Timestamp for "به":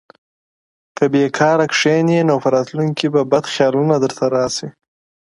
3.13-3.21